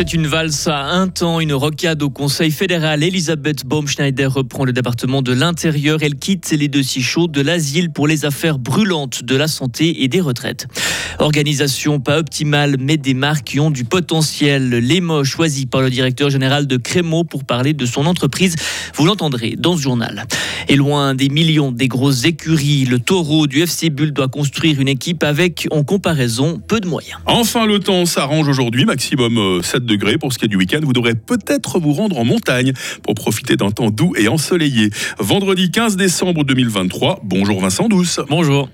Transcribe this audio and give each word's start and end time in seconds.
C'est 0.00 0.14
une 0.14 0.28
valse 0.28 0.66
à 0.66 0.86
un 0.92 1.08
temps, 1.08 1.40
une 1.40 1.52
rocade 1.52 2.02
au 2.02 2.08
Conseil 2.08 2.50
fédéral. 2.50 3.02
Elisabeth 3.02 3.66
Baumschneider 3.66 4.24
reprend 4.24 4.64
le 4.64 4.72
département 4.72 5.20
de 5.20 5.34
l'Intérieur. 5.34 5.98
Elle 6.00 6.14
quitte 6.14 6.52
les 6.52 6.68
dossiers 6.68 7.02
chauds 7.02 7.26
de 7.26 7.42
l'asile 7.42 7.92
pour 7.92 8.08
les 8.08 8.24
affaires 8.24 8.58
brûlantes 8.58 9.22
de 9.22 9.36
la 9.36 9.46
santé 9.46 10.02
et 10.02 10.08
des 10.08 10.22
retraites. 10.22 10.68
Organisation 11.18 12.00
pas 12.00 12.18
optimale, 12.18 12.76
mais 12.80 12.96
des 12.96 13.12
marques 13.12 13.48
qui 13.48 13.60
ont 13.60 13.70
du 13.70 13.84
potentiel. 13.84 14.70
L'émo 14.70 15.22
choisi 15.22 15.66
par 15.66 15.82
le 15.82 15.90
directeur 15.90 16.30
général 16.30 16.66
de 16.66 16.78
Crémeau 16.78 17.24
pour 17.24 17.44
parler 17.44 17.74
de 17.74 17.84
son 17.84 18.06
entreprise. 18.06 18.56
Vous 18.94 19.04
l'entendrez 19.04 19.54
dans 19.58 19.76
ce 19.76 19.82
journal. 19.82 20.24
Et 20.68 20.76
loin 20.76 21.14
des 21.14 21.28
millions 21.28 21.72
des 21.72 21.88
grosses 21.88 22.24
écuries, 22.24 22.86
le 22.86 23.00
taureau 23.00 23.46
du 23.46 23.60
FC 23.60 23.90
Bull 23.90 24.12
doit 24.12 24.28
construire 24.28 24.80
une 24.80 24.88
équipe 24.88 25.22
avec, 25.24 25.68
en 25.70 25.84
comparaison, 25.84 26.58
peu 26.66 26.80
de 26.80 26.86
moyens. 26.86 27.18
Enfin, 27.26 27.66
le 27.66 27.80
temps 27.80 28.06
s'arrange 28.06 28.48
aujourd'hui, 28.48 28.86
maximum 28.86 29.60
7 29.62 29.82
euh, 29.82 29.89
pour 30.18 30.32
ce 30.32 30.38
qui 30.38 30.44
est 30.44 30.48
du 30.48 30.56
week-end. 30.56 30.80
Vous 30.82 30.92
devrez 30.92 31.14
peut-être 31.14 31.78
vous 31.78 31.92
rendre 31.92 32.18
en 32.18 32.24
montagne 32.24 32.72
pour 33.02 33.14
profiter 33.14 33.56
d'un 33.56 33.70
temps 33.70 33.90
doux 33.90 34.12
et 34.16 34.28
ensoleillé. 34.28 34.90
Vendredi 35.18 35.70
15 35.70 35.96
décembre 35.96 36.44
2023. 36.44 37.20
Bonjour 37.24 37.60
Vincent 37.60 37.88
Douce. 37.88 38.20
Bonjour. 38.28 38.68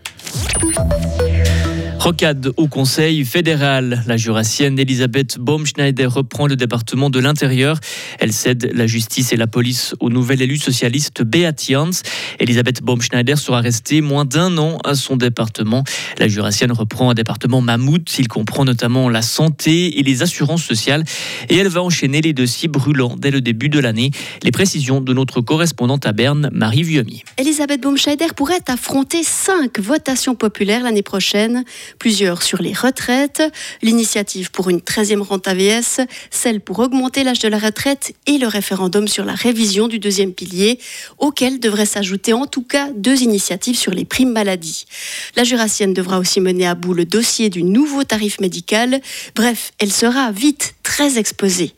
Rocade 2.06 2.52
au 2.56 2.68
Conseil 2.68 3.24
fédéral. 3.24 4.04
La 4.06 4.16
jurassienne 4.16 4.78
Elisabeth 4.78 5.40
Baumschneider 5.40 6.06
reprend 6.06 6.46
le 6.46 6.54
département 6.54 7.10
de 7.10 7.18
l'Intérieur. 7.18 7.80
Elle 8.20 8.32
cède 8.32 8.70
la 8.72 8.86
justice 8.86 9.32
et 9.32 9.36
la 9.36 9.48
police 9.48 9.96
au 9.98 10.08
nouvel 10.08 10.40
élu 10.40 10.56
socialiste 10.56 11.24
Beat 11.24 11.64
Jans. 11.68 11.90
Elisabeth 12.38 12.80
Baumschneider 12.80 13.34
sera 13.34 13.60
restée 13.60 14.02
moins 14.02 14.24
d'un 14.24 14.56
an 14.56 14.78
à 14.84 14.94
son 14.94 15.16
département. 15.16 15.82
La 16.18 16.28
jurassienne 16.28 16.70
reprend 16.70 17.10
un 17.10 17.14
département 17.14 17.60
mammouth. 17.60 18.16
Il 18.20 18.28
comprend 18.28 18.64
notamment 18.64 19.08
la 19.08 19.22
santé 19.22 19.98
et 19.98 20.04
les 20.04 20.22
assurances 20.22 20.62
sociales. 20.62 21.02
Et 21.48 21.56
elle 21.56 21.66
va 21.66 21.82
enchaîner 21.82 22.20
les 22.20 22.32
dossiers 22.32 22.68
brûlants 22.68 23.16
dès 23.18 23.32
le 23.32 23.40
début 23.40 23.68
de 23.68 23.80
l'année. 23.80 24.12
Les 24.44 24.52
précisions 24.52 25.00
de 25.00 25.12
notre 25.12 25.40
correspondante 25.40 26.06
à 26.06 26.12
Berne, 26.12 26.50
Marie 26.52 26.84
Vuomi. 26.84 27.24
Elisabeth 27.36 27.80
Baumschneider 27.80 28.28
pourrait 28.36 28.62
affronter 28.68 29.24
cinq 29.24 29.80
votations 29.80 30.36
populaires 30.36 30.84
l'année 30.84 31.02
prochaine 31.02 31.64
plusieurs 31.98 32.42
sur 32.42 32.62
les 32.62 32.72
retraites, 32.72 33.42
l'initiative 33.82 34.50
pour 34.50 34.70
une 34.70 34.78
13e 34.78 35.20
rente 35.20 35.48
AVS, 35.48 36.00
celle 36.30 36.60
pour 36.60 36.78
augmenter 36.78 37.24
l'âge 37.24 37.40
de 37.40 37.48
la 37.48 37.58
retraite 37.58 38.14
et 38.26 38.38
le 38.38 38.46
référendum 38.46 39.08
sur 39.08 39.24
la 39.24 39.34
révision 39.34 39.88
du 39.88 39.98
deuxième 39.98 40.32
pilier, 40.32 40.78
auquel 41.18 41.58
devraient 41.58 41.86
s'ajouter 41.86 42.32
en 42.32 42.46
tout 42.46 42.62
cas 42.62 42.90
deux 42.94 43.22
initiatives 43.22 43.76
sur 43.76 43.92
les 43.92 44.04
primes 44.04 44.32
maladie. 44.32 44.86
La 45.34 45.44
jurassienne 45.44 45.94
devra 45.94 46.18
aussi 46.18 46.40
mener 46.40 46.66
à 46.66 46.74
bout 46.74 46.94
le 46.94 47.04
dossier 47.04 47.50
du 47.50 47.62
nouveau 47.62 48.04
tarif 48.04 48.40
médical. 48.40 49.00
Bref, 49.34 49.72
elle 49.78 49.92
sera 49.92 50.30
vite 50.30 50.75
très 50.96 51.18
exposée. 51.18 51.74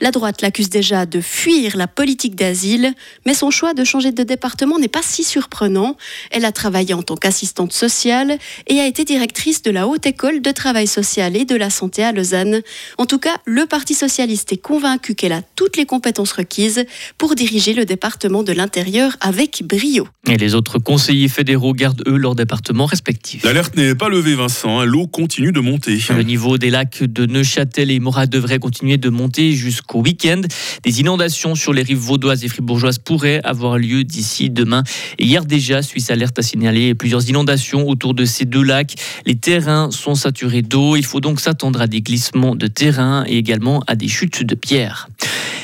La 0.00 0.10
droite 0.10 0.42
l'accuse 0.42 0.68
déjà 0.68 1.06
de 1.06 1.20
fuir 1.20 1.76
la 1.76 1.86
politique 1.86 2.34
d'asile, 2.34 2.94
mais 3.24 3.32
son 3.32 3.52
choix 3.52 3.74
de 3.74 3.84
changer 3.84 4.10
de 4.10 4.24
département 4.24 4.80
n'est 4.80 4.88
pas 4.88 5.02
si 5.04 5.22
surprenant. 5.22 5.96
Elle 6.32 6.44
a 6.44 6.50
travaillé 6.50 6.92
en 6.92 7.02
tant 7.04 7.14
qu'assistante 7.14 7.72
sociale 7.72 8.38
et 8.66 8.80
a 8.80 8.86
été 8.88 9.04
directrice 9.04 9.62
de 9.62 9.70
la 9.70 9.86
Haute 9.86 10.04
École 10.04 10.42
de 10.42 10.50
Travail 10.50 10.88
Social 10.88 11.36
et 11.36 11.44
de 11.44 11.54
la 11.54 11.70
Santé 11.70 12.02
à 12.02 12.10
Lausanne. 12.10 12.60
En 12.98 13.06
tout 13.06 13.20
cas, 13.20 13.36
le 13.44 13.66
Parti 13.66 13.94
socialiste 13.94 14.52
est 14.52 14.56
convaincu 14.56 15.14
qu'elle 15.14 15.30
a 15.30 15.42
toutes 15.54 15.76
les 15.76 15.86
compétences 15.86 16.32
requises 16.32 16.86
pour 17.18 17.36
diriger 17.36 17.72
le 17.72 17.84
département 17.84 18.42
de 18.42 18.52
l'Intérieur 18.52 19.16
avec 19.20 19.62
brio. 19.62 20.08
Et 20.28 20.38
les 20.38 20.56
autres 20.56 20.80
conseillers 20.80 21.28
fédéraux 21.28 21.72
gardent 21.72 22.02
eux 22.08 22.16
leur 22.16 22.34
département 22.34 22.86
respectif. 22.86 23.44
L'alerte 23.44 23.76
n'est 23.76 23.94
pas 23.94 24.08
levée, 24.08 24.34
Vincent. 24.34 24.80
Hein. 24.80 24.86
L'eau 24.86 25.06
continue 25.06 25.52
de 25.52 25.60
monter. 25.60 26.00
Le 26.10 26.24
niveau 26.24 26.58
des 26.58 26.70
lacs 26.70 27.04
de 27.04 27.26
Neuchâtel 27.26 27.92
et 27.92 28.00
Morat 28.00 28.26
devrait 28.26 28.55
continuer 28.58 28.96
de 28.96 29.08
monter 29.08 29.52
jusqu'au 29.52 30.00
week-end. 30.00 30.42
Des 30.82 31.00
inondations 31.00 31.54
sur 31.54 31.72
les 31.72 31.82
rives 31.82 31.98
vaudoises 31.98 32.44
et 32.44 32.48
fribourgeoises 32.48 32.98
pourraient 32.98 33.40
avoir 33.44 33.78
lieu 33.78 34.04
d'ici 34.04 34.50
demain. 34.50 34.82
hier 35.18 35.44
déjà, 35.44 35.82
Suisse 35.82 36.10
Alerte 36.10 36.38
a 36.38 36.42
signalé 36.42 36.94
plusieurs 36.94 37.28
inondations 37.28 37.88
autour 37.88 38.14
de 38.14 38.24
ces 38.24 38.44
deux 38.44 38.62
lacs. 38.62 38.94
Les 39.24 39.36
terrains 39.36 39.90
sont 39.90 40.14
saturés 40.14 40.62
d'eau. 40.62 40.96
Il 40.96 41.04
faut 41.04 41.20
donc 41.20 41.40
s'attendre 41.40 41.80
à 41.80 41.86
des 41.86 42.00
glissements 42.00 42.54
de 42.54 42.66
terrain 42.66 43.24
et 43.26 43.36
également 43.36 43.82
à 43.86 43.94
des 43.94 44.08
chutes 44.08 44.42
de 44.42 44.54
pierres. 44.54 45.08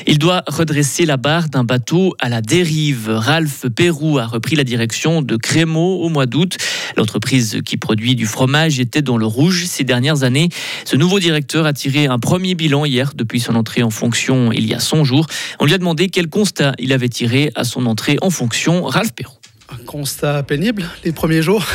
Il 0.05 0.19
doit 0.19 0.43
redresser 0.47 1.05
la 1.05 1.17
barre 1.17 1.49
d'un 1.49 1.63
bateau 1.63 2.15
à 2.19 2.29
la 2.29 2.41
dérive. 2.41 3.09
Ralph 3.09 3.67
Pérou 3.69 4.17
a 4.17 4.25
repris 4.25 4.55
la 4.55 4.63
direction 4.63 5.21
de 5.21 5.35
Crémeau 5.35 6.01
au 6.01 6.09
mois 6.09 6.25
d'août. 6.25 6.57
L'entreprise 6.97 7.61
qui 7.65 7.77
produit 7.77 8.15
du 8.15 8.25
fromage 8.25 8.79
était 8.79 9.01
dans 9.01 9.17
le 9.17 9.25
rouge 9.25 9.65
ces 9.65 9.83
dernières 9.83 10.23
années. 10.23 10.49
Ce 10.85 10.95
nouveau 10.95 11.19
directeur 11.19 11.65
a 11.65 11.73
tiré 11.73 12.07
un 12.07 12.19
premier 12.19 12.55
bilan 12.55 12.85
hier 12.85 13.13
depuis 13.15 13.39
son 13.39 13.55
entrée 13.55 13.83
en 13.83 13.89
fonction 13.89 14.51
il 14.51 14.67
y 14.67 14.73
a 14.73 14.79
100 14.79 15.03
jours. 15.03 15.27
On 15.59 15.65
lui 15.65 15.73
a 15.73 15.77
demandé 15.77 16.09
quel 16.09 16.27
constat 16.27 16.73
il 16.79 16.93
avait 16.93 17.09
tiré 17.09 17.51
à 17.55 17.63
son 17.63 17.85
entrée 17.85 18.17
en 18.21 18.29
fonction. 18.29 18.83
Ralph 18.83 19.13
Pérou. 19.13 19.42
Constat 19.85 20.43
pénible 20.43 20.83
les 21.03 21.11
premiers 21.11 21.41
jours. 21.41 21.65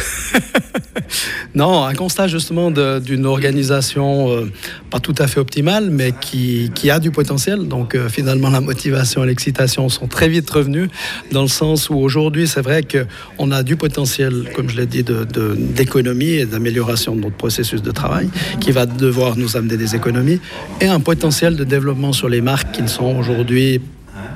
non, 1.54 1.84
un 1.84 1.94
constat 1.94 2.28
justement 2.28 2.70
d'une 2.70 3.26
organisation 3.26 4.30
euh, 4.30 4.50
pas 4.90 5.00
tout 5.00 5.14
à 5.18 5.26
fait 5.26 5.40
optimale, 5.40 5.90
mais 5.90 6.12
qui, 6.20 6.90
a 6.90 6.98
du 6.98 7.10
potentiel. 7.10 7.68
Donc 7.68 7.94
euh, 7.94 8.08
finalement, 8.08 8.50
la 8.50 8.60
motivation 8.60 9.24
et 9.24 9.26
l'excitation 9.26 9.88
sont 9.88 10.06
très 10.06 10.28
vite 10.28 10.48
revenus, 10.48 10.88
dans 11.32 11.42
le 11.42 11.48
sens 11.48 11.90
où 11.90 11.96
aujourd'hui, 11.96 12.48
c'est 12.48 12.62
vrai 12.62 12.82
qu'on 12.82 13.50
a 13.50 13.62
du 13.62 13.76
potentiel, 13.76 14.50
comme 14.54 14.68
je 14.68 14.76
l'ai 14.76 14.86
dit, 14.86 15.04
d'économie 15.04 16.32
et 16.32 16.46
d'amélioration 16.46 17.14
de 17.14 17.20
notre 17.20 17.36
processus 17.36 17.82
de 17.82 17.90
travail, 17.90 18.30
qui 18.60 18.72
va 18.72 18.86
devoir 18.86 19.36
nous 19.36 19.56
amener 19.56 19.76
des 19.76 19.94
économies, 19.94 20.40
et 20.80 20.86
un 20.86 21.00
potentiel 21.00 21.56
de 21.56 21.64
développement 21.64 22.12
sur 22.12 22.28
les 22.28 22.40
marques 22.40 22.72
qui 22.72 22.82
ne 22.82 22.88
sont 22.88 23.16
aujourd'hui 23.16 23.80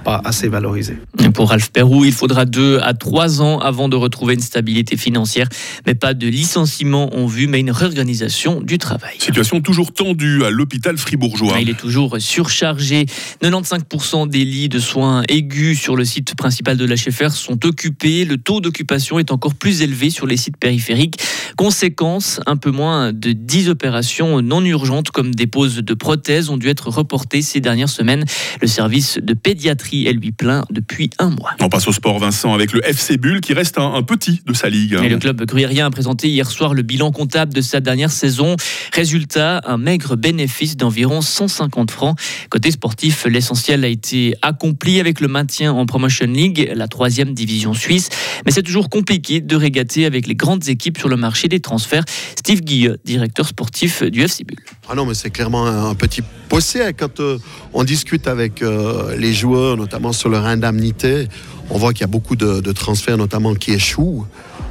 pas 0.02 0.20
assez 0.24 0.48
valorisé. 0.48 0.98
Pour 1.34 1.50
Ralph 1.50 1.70
Perrou, 1.70 2.04
il 2.04 2.12
faudra 2.12 2.44
deux 2.44 2.78
à 2.82 2.94
trois 2.94 3.40
ans 3.40 3.58
avant 3.58 3.88
de 3.88 3.96
retrouver 3.96 4.34
une 4.34 4.40
stabilité 4.40 4.96
financière, 4.96 5.48
mais 5.86 5.94
pas 5.94 6.14
de 6.14 6.26
licenciement 6.26 7.14
en 7.16 7.26
vue, 7.26 7.46
mais 7.46 7.60
une 7.60 7.70
réorganisation 7.70 8.60
du 8.60 8.78
travail. 8.78 9.14
Situation 9.18 9.60
toujours 9.60 9.92
tendue 9.92 10.44
à 10.44 10.50
l'hôpital 10.50 10.96
fribourgeois. 10.98 11.60
Il 11.60 11.70
est 11.70 11.78
toujours 11.78 12.16
surchargé. 12.18 13.06
95% 13.42 14.28
des 14.28 14.44
lits 14.44 14.68
de 14.68 14.78
soins 14.78 15.22
aigus 15.28 15.80
sur 15.80 15.96
le 15.96 16.04
site 16.04 16.34
principal 16.34 16.76
de 16.76 16.84
l'HFR 16.84 17.30
sont 17.30 17.64
occupés. 17.64 18.24
Le 18.24 18.36
taux 18.36 18.60
d'occupation 18.60 19.18
est 19.18 19.30
encore 19.30 19.54
plus 19.54 19.82
élevé 19.82 20.10
sur 20.10 20.26
les 20.26 20.36
sites 20.36 20.56
périphériques. 20.56 21.20
Conséquence, 21.56 22.40
un 22.46 22.56
peu 22.56 22.70
moins 22.70 23.12
de 23.12 23.32
10 23.32 23.68
opérations 23.68 24.42
non 24.42 24.64
urgentes 24.64 25.10
comme 25.10 25.34
des 25.34 25.46
poses 25.46 25.76
de 25.76 25.94
prothèses 25.94 26.50
ont 26.50 26.56
dû 26.56 26.68
être 26.68 26.88
reportées 26.88 27.42
ces 27.42 27.60
dernières 27.60 27.88
semaines. 27.88 28.24
Le 28.60 28.66
service 28.66 29.18
de 29.22 29.34
pédiatrie 29.34 29.91
elle 30.06 30.16
lui 30.16 30.32
plaint 30.32 30.64
depuis 30.70 31.10
un 31.18 31.30
mois. 31.30 31.50
On 31.60 31.68
passe 31.68 31.86
au 31.86 31.92
sport, 31.92 32.18
Vincent, 32.18 32.54
avec 32.54 32.72
le 32.72 32.86
FC 32.86 33.16
Bull 33.16 33.40
qui 33.40 33.52
reste 33.52 33.78
un, 33.78 34.02
petit 34.02 34.40
de 34.46 34.54
sa 34.54 34.68
ligue. 34.68 34.98
Et 35.02 35.08
le 35.08 35.18
club 35.18 35.44
gruyérien 35.44 35.86
a 35.86 35.90
présenté 35.90 36.28
hier 36.28 36.50
soir 36.50 36.74
le 36.74 36.82
bilan 36.82 37.12
comptable 37.12 37.52
de 37.52 37.60
sa 37.60 37.80
dernière 37.80 38.10
saison. 38.10 38.56
Résultat, 38.92 39.60
un 39.64 39.76
maigre 39.76 40.16
bénéfice 40.16 40.76
d'environ 40.76 41.20
150 41.20 41.90
francs. 41.90 42.18
Côté 42.50 42.70
sportif, 42.70 43.26
l'essentiel 43.26 43.84
a 43.84 43.88
été 43.88 44.34
accompli 44.42 45.00
avec 45.00 45.20
le 45.20 45.28
maintien 45.28 45.72
en 45.72 45.86
Promotion 45.86 46.26
League, 46.26 46.72
la 46.74 46.88
troisième 46.88 47.34
division 47.34 47.74
suisse. 47.74 48.08
Mais 48.44 48.52
c'est 48.52 48.62
toujours 48.62 48.88
compliqué 48.88 49.40
de 49.40 49.56
régater 49.56 50.06
avec 50.06 50.26
les 50.26 50.34
grandes 50.34 50.68
équipes 50.68 50.98
sur 50.98 51.08
le 51.08 51.16
marché 51.16 51.48
des 51.48 51.60
transferts. 51.60 52.04
Steve 52.36 52.60
Guilleux, 52.60 52.98
directeur 53.04 53.46
sportif 53.46 54.02
du 54.02 54.22
FC 54.22 54.44
Bull. 54.44 54.58
Ah 54.88 54.94
non, 54.94 55.06
mais 55.06 55.14
c'est 55.14 55.30
clairement 55.30 55.66
un 55.66 55.94
petit 55.94 56.22
possé 56.48 56.92
quand 56.96 57.20
euh, 57.20 57.38
on 57.72 57.84
discute 57.84 58.26
avec 58.26 58.62
euh, 58.62 59.16
les 59.16 59.32
joueurs 59.32 59.81
notamment 59.82 60.12
sur 60.12 60.28
leur 60.28 60.46
indemnité, 60.46 61.28
on 61.68 61.76
voit 61.76 61.92
qu'il 61.92 62.02
y 62.02 62.04
a 62.04 62.14
beaucoup 62.18 62.36
de, 62.36 62.72
transferts, 62.72 63.16
notamment 63.16 63.54
qui 63.54 63.72
échouent 63.72 64.26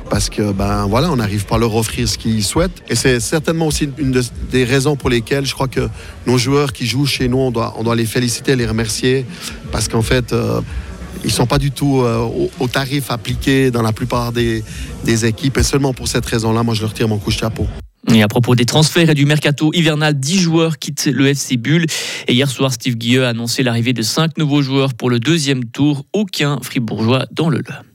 parce 0.10 0.30
que 0.30 0.52
ben 0.52 0.90
on 0.92 1.16
n'arrive 1.16 1.46
pas 1.46 1.56
à 1.56 1.60
leur 1.60 1.74
offrir 1.74 2.06
ce 2.10 2.18
qu'ils 2.18 2.44
souhaitent. 2.44 2.84
Et 2.90 2.96
c'est 2.96 3.22
certainement 3.22 3.68
aussi 3.68 3.88
une 3.98 4.22
des 4.52 4.66
raisons 4.66 4.98
pour 4.98 5.10
lesquelles 5.10 5.46
je 5.46 5.54
crois 5.54 5.70
que 5.70 5.88
nos 6.28 6.38
joueurs 6.38 6.74
qui 6.74 6.86
jouent 6.86 7.06
chez 7.06 7.30
nous, 7.30 7.38
on 7.38 7.52
doit, 7.52 7.96
les 7.96 8.06
féliciter, 8.06 8.58
les 8.58 8.68
remercier, 8.68 9.26
parce 9.72 9.88
qu'en 9.88 10.02
fait, 10.02 10.34
euh, 10.34 10.60
ils 11.24 11.32
sont 11.32 11.46
pas 11.46 11.60
du 11.60 11.72
tout 11.72 12.02
euh, 12.02 12.50
au, 12.60 12.68
tarif 12.68 13.10
appliqué 13.10 13.72
dans 13.72 13.82
la 13.82 13.94
plupart 13.94 14.34
des, 14.34 14.64
équipes. 15.06 15.58
Et 15.58 15.64
seulement 15.64 15.94
pour 15.94 16.10
cette 16.10 16.26
raison-là, 16.26 16.62
moi, 16.64 16.74
je 16.74 16.82
leur 16.82 16.94
tire 16.94 17.08
mon 17.08 17.18
coup 17.18 17.32
de 17.32 17.38
chapeau. 17.38 17.68
Et 18.10 18.24
à 18.24 18.28
propos 18.28 18.56
des 18.56 18.66
transferts 18.66 19.10
et 19.10 19.14
du 19.14 19.26
mercato 19.26 19.72
hivernal, 19.74 20.20
10 20.20 20.40
joueurs 20.40 20.80
quittent 20.80 21.06
le 21.06 21.28
FC 21.28 21.58
Bull. 21.58 21.86
Et 22.28 22.34
hier 22.34 22.50
soir, 22.50 22.74
Steve 22.74 22.96
Guilleux 22.96 23.26
a 23.26 23.30
annoncé 23.30 23.62
l'arrivée 23.64 23.94
de 23.94 24.02
5 24.02 24.38
nouveaux 24.38 24.62
joueurs 24.62 24.94
pour 24.94 25.10
le 25.10 25.20
deuxième 25.20 25.66
tour. 25.66 26.06
Aucun 26.12 26.60
fribourgeois 26.62 27.26
dans 27.32 27.50
le 27.50 27.60
lot. 27.60 27.91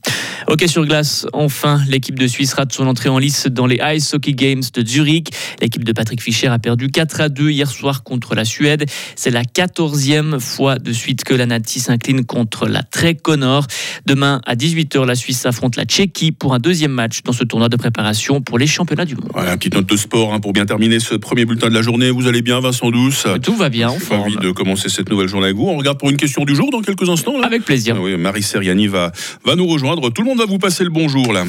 Ok 0.47 0.63
sur 0.67 0.85
glace, 0.85 1.25
enfin, 1.33 1.81
l'équipe 1.89 2.17
de 2.17 2.27
Suisse 2.27 2.53
rate 2.53 2.71
son 2.71 2.87
entrée 2.87 3.09
en 3.09 3.17
lice 3.17 3.47
dans 3.47 3.65
les 3.65 3.79
Ice 3.95 4.13
Hockey 4.13 4.33
Games 4.33 4.63
de 4.73 4.85
Zurich. 4.85 5.29
L'équipe 5.61 5.83
de 5.83 5.91
Patrick 5.91 6.21
Fischer 6.21 6.47
a 6.47 6.59
perdu 6.59 6.89
4 6.89 7.21
à 7.21 7.29
2 7.29 7.49
hier 7.49 7.69
soir 7.69 8.03
contre 8.03 8.35
la 8.35 8.45
Suède. 8.45 8.85
C'est 9.15 9.31
la 9.31 9.43
14e 9.43 10.39
fois 10.39 10.77
de 10.79 10.93
suite 10.93 11.23
que 11.23 11.33
la 11.33 11.45
Nati 11.45 11.79
s'incline 11.79 12.25
contre 12.25 12.67
la 12.67 12.83
Tréconor. 12.83 13.65
Demain 14.05 14.41
à 14.45 14.55
18h, 14.55 15.05
la 15.05 15.15
Suisse 15.15 15.45
affronte 15.45 15.75
la 15.75 15.85
Tchéquie 15.85 16.31
pour 16.31 16.53
un 16.53 16.59
deuxième 16.59 16.91
match 16.91 17.23
dans 17.23 17.33
ce 17.33 17.43
tournoi 17.43 17.69
de 17.69 17.75
préparation 17.75 18.41
pour 18.41 18.57
les 18.57 18.67
championnats 18.67 19.05
du 19.05 19.15
monde. 19.15 19.29
Voilà, 19.33 19.57
petite 19.57 19.75
note 19.75 19.87
de 19.87 19.97
sport 19.97 20.33
hein, 20.33 20.39
pour 20.39 20.53
bien 20.53 20.65
terminer 20.65 20.99
ce 20.99 21.15
premier 21.15 21.45
bulletin 21.45 21.69
de 21.69 21.73
la 21.73 21.81
journée. 21.81 22.11
Vous 22.11 22.27
allez 22.27 22.41
bien, 22.41 22.59
Vincent 22.59 22.91
Douce? 22.91 23.27
Tout 23.41 23.55
va 23.55 23.69
bien, 23.69 23.93
J'ai 24.09 24.15
envie 24.15 24.37
de 24.37 24.51
commencer 24.51 24.89
cette 24.89 25.09
nouvelle 25.09 25.27
journée 25.27 25.47
avec 25.47 25.57
vous. 25.57 25.67
On 25.67 25.77
regarde 25.77 25.97
pour 25.97 26.09
une 26.09 26.17
question 26.17 26.45
du 26.45 26.55
jour 26.55 26.69
dans 26.71 26.81
quelques 26.81 27.09
instants. 27.09 27.39
Là. 27.39 27.47
Avec 27.47 27.63
plaisir. 27.63 27.95
Ah 27.97 28.01
oui, 28.01 28.17
Marie 28.17 28.43
Seriani 28.43 28.87
va, 28.87 29.11
va 29.45 29.55
nous 29.55 29.67
rejoindre. 29.67 30.09
Tout 30.09 30.21
le 30.21 30.26
monde 30.27 30.39
va 30.39 30.45
vous 30.45 30.57
passer 30.57 30.83
le 30.83 30.89
bonjour 30.89 31.31
là. 31.31 31.45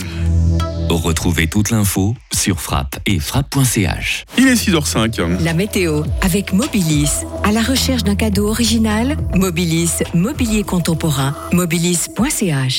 Retrouvez 0.88 1.48
toute 1.48 1.70
l'info 1.70 2.14
sur 2.32 2.60
frappe 2.60 2.96
et 3.06 3.18
frappe.ch. 3.18 4.24
Il 4.38 4.46
est 4.46 4.54
6h05. 4.54 5.42
La 5.42 5.52
météo 5.52 6.04
avec 6.22 6.52
Mobilis. 6.52 7.24
À 7.42 7.50
la 7.50 7.60
recherche 7.60 8.04
d'un 8.04 8.14
cadeau 8.14 8.46
original, 8.48 9.16
Mobilis, 9.34 10.04
mobilier 10.14 10.62
contemporain, 10.62 11.34
mobilis.ch. 11.52 12.78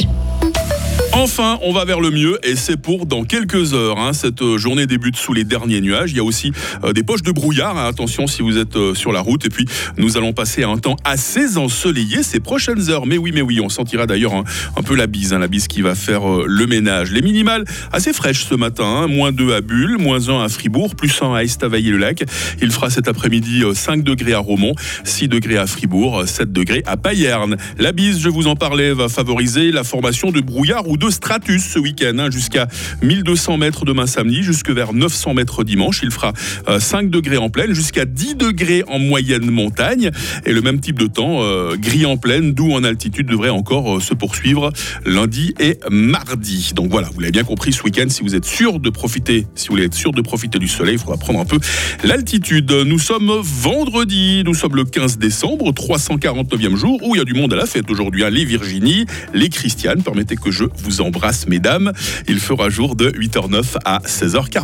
Enfin, 1.21 1.59
on 1.63 1.73
va 1.73 1.83
vers 1.83 1.99
le 1.99 2.11
mieux 2.11 2.39
et 2.47 2.55
c'est 2.55 2.77
pour 2.77 3.05
dans 3.05 3.25
quelques 3.25 3.73
heures. 3.73 3.99
hein. 3.99 4.13
Cette 4.13 4.41
euh, 4.41 4.57
journée 4.57 4.85
débute 4.87 5.17
sous 5.17 5.33
les 5.33 5.43
derniers 5.43 5.81
nuages. 5.81 6.11
Il 6.11 6.15
y 6.17 6.19
a 6.21 6.23
aussi 6.23 6.53
euh, 6.85 6.93
des 6.93 7.03
poches 7.03 7.23
de 7.23 7.31
brouillard. 7.33 7.77
hein. 7.77 7.89
Attention 7.89 8.25
si 8.25 8.41
vous 8.41 8.57
êtes 8.57 8.77
euh, 8.77 8.95
sur 8.95 9.11
la 9.11 9.19
route. 9.19 9.45
Et 9.45 9.49
puis, 9.49 9.65
nous 9.97 10.15
allons 10.15 10.31
passer 10.31 10.63
à 10.63 10.69
un 10.69 10.77
temps 10.77 10.95
assez 11.03 11.57
ensoleillé 11.57 12.23
ces 12.23 12.39
prochaines 12.39 12.89
heures. 12.89 13.05
Mais 13.05 13.17
oui, 13.17 13.31
mais 13.33 13.41
oui, 13.41 13.59
on 13.59 13.67
sentira 13.67 14.07
d'ailleurs 14.07 14.33
un, 14.33 14.81
peu 14.81 14.95
la 14.95 15.07
bise. 15.07 15.33
hein, 15.33 15.39
la 15.39 15.49
bise 15.49 15.67
qui 15.67 15.81
va 15.81 15.93
faire 15.93 16.21
le 16.45 16.67
ménage. 16.67 17.11
Les 17.11 17.21
minimales 17.21 17.65
assez 17.91 18.13
fraîches 18.13 18.45
ce 18.45 18.55
matin. 18.55 19.07
Moins 19.07 19.33
2 19.33 19.53
à 19.53 19.59
Bulle, 19.59 19.97
moins 19.99 20.29
1 20.29 20.45
à 20.45 20.47
Fribourg, 20.47 20.95
plus 20.95 21.21
1 21.21 21.33
à 21.35 21.43
Estavayer-le-Lac. 21.43 22.23
Il 22.61 22.71
fera 22.71 22.89
cet 22.89 23.09
après-midi 23.09 23.63
euh, 23.65 23.73
5 23.73 24.03
degrés 24.03 24.33
à 24.33 24.39
Romont, 24.39 24.73
6 25.03 25.27
degrés 25.27 25.57
à 25.57 25.67
Fribourg, 25.67 26.21
euh, 26.21 26.25
7 26.25 26.53
degrés 26.53 26.81
à 26.85 26.95
Payerne. 26.95 27.57
La 27.77 27.91
bise, 27.91 28.19
je 28.21 28.29
vous 28.29 28.47
en 28.47 28.55
parlais, 28.55 28.93
va 28.93 29.09
favoriser 29.09 29.73
la 29.73 29.83
formation 29.83 30.31
de 30.31 30.39
brouillard 30.39 30.87
ou 30.87 30.95
de 30.95 31.08
stratus 31.11 31.63
ce 31.63 31.79
week-end, 31.79 32.17
hein, 32.19 32.29
jusqu'à 32.31 32.67
1200 33.01 33.57
mètres 33.57 33.85
demain 33.85 34.07
samedi, 34.07 34.43
jusque 34.43 34.69
vers 34.69 34.93
900 34.93 35.33
mètres 35.33 35.63
dimanche. 35.63 36.01
Il 36.03 36.11
fera 36.11 36.33
euh, 36.67 36.79
5 36.79 37.09
degrés 37.09 37.37
en 37.37 37.49
plaine, 37.49 37.73
jusqu'à 37.73 38.05
10 38.05 38.35
degrés 38.35 38.83
en 38.87 38.99
moyenne 38.99 39.49
montagne. 39.49 40.11
Et 40.45 40.53
le 40.53 40.61
même 40.61 40.79
type 40.79 40.99
de 40.99 41.07
temps, 41.07 41.41
euh, 41.41 41.75
gris 41.77 42.05
en 42.05 42.17
plaine, 42.17 42.53
doux 42.53 42.71
en 42.71 42.83
altitude, 42.83 43.27
devrait 43.27 43.49
encore 43.49 43.97
euh, 43.97 43.99
se 43.99 44.13
poursuivre 44.13 44.71
lundi 45.05 45.53
et 45.59 45.79
mardi. 45.89 46.71
Donc 46.75 46.89
voilà, 46.91 47.09
vous 47.13 47.19
l'avez 47.19 47.31
bien 47.31 47.43
compris, 47.43 47.73
ce 47.73 47.83
week-end, 47.83 48.09
si 48.09 48.23
vous 48.23 48.35
êtes 48.35 48.45
sûr 48.45 48.79
de 48.79 48.89
profiter, 48.89 49.47
si 49.55 49.67
vous 49.67 49.75
voulez 49.75 49.89
sûr 49.91 50.11
de 50.11 50.21
profiter 50.21 50.59
du 50.59 50.67
soleil, 50.67 50.95
il 50.95 50.99
faudra 50.99 51.17
prendre 51.17 51.39
un 51.39 51.45
peu 51.45 51.59
l'altitude. 52.03 52.71
Nous 52.71 52.99
sommes 52.99 53.31
vendredi, 53.41 54.43
nous 54.45 54.53
sommes 54.53 54.75
le 54.75 54.85
15 54.85 55.17
décembre, 55.17 55.71
349e 55.71 56.75
jour, 56.75 56.99
où 57.03 57.15
il 57.15 57.19
y 57.19 57.21
a 57.21 57.25
du 57.25 57.33
monde 57.33 57.53
à 57.53 57.55
la 57.55 57.65
fête 57.65 57.89
aujourd'hui. 57.89 58.23
hein. 58.23 58.29
Les 58.29 58.45
Virginie, 58.45 59.05
les 59.33 59.49
Christianes, 59.49 60.03
permettez 60.03 60.35
que 60.35 60.51
je 60.51 60.65
embrasse, 60.99 61.47
mesdames. 61.47 61.93
Il 62.27 62.39
fera 62.39 62.69
jour 62.69 62.95
de 62.95 63.09
8h09 63.11 63.77
à 63.85 63.99
16h40. 63.99 64.57